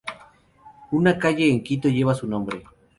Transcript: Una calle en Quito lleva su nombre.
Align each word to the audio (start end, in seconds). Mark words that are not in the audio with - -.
Una 0.89 1.19
calle 1.19 1.51
en 1.51 1.61
Quito 1.61 1.87
lleva 1.87 2.15
su 2.15 2.25
nombre. 2.25 2.63